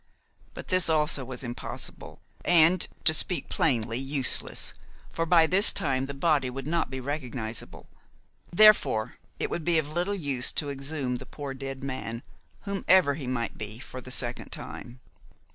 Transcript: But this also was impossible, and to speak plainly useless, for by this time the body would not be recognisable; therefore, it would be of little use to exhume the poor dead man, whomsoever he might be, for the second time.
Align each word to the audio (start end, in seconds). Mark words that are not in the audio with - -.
But 0.55 0.69
this 0.69 0.89
also 0.89 1.23
was 1.23 1.43
impossible, 1.43 2.21
and 2.43 2.87
to 3.03 3.13
speak 3.13 3.49
plainly 3.49 3.99
useless, 3.99 4.73
for 5.11 5.27
by 5.27 5.45
this 5.45 5.71
time 5.71 6.07
the 6.07 6.15
body 6.15 6.49
would 6.49 6.65
not 6.65 6.89
be 6.89 6.99
recognisable; 6.99 7.87
therefore, 8.51 9.17
it 9.37 9.51
would 9.51 9.63
be 9.63 9.77
of 9.77 9.89
little 9.89 10.15
use 10.15 10.51
to 10.53 10.71
exhume 10.71 11.17
the 11.17 11.27
poor 11.27 11.53
dead 11.53 11.83
man, 11.83 12.23
whomsoever 12.61 13.13
he 13.13 13.27
might 13.27 13.59
be, 13.59 13.77
for 13.77 14.01
the 14.01 14.09
second 14.09 14.49
time. 14.51 14.99